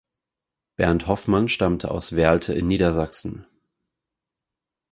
Bernd 0.77 1.05
Hoffmann 1.05 1.47
stammte 1.47 1.91
aus 1.91 2.15
Werlte 2.15 2.53
in 2.55 2.67
Niedersachsen. 2.67 3.45